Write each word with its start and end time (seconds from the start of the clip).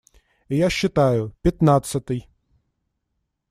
И 0.49 0.55
я 0.55 0.71
считаю: 0.71 1.31
пятнадцатый. 1.43 2.27